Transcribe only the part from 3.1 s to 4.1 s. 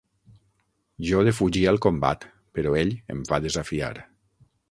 em va desafiar.